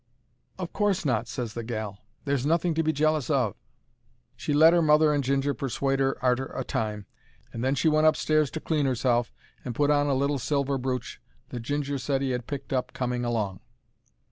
[0.57, 1.99] "Of course not," ses the gal.
[2.25, 3.53] "There's nothing to be jealous of."
[4.35, 7.05] She let 'er mother and Ginger persuade 'er arter a time,
[7.53, 9.31] and then she went upstairs to clean herself,
[9.63, 13.23] and put on a little silver brooch that Ginger said he 'ad picked up coming
[13.23, 13.59] along.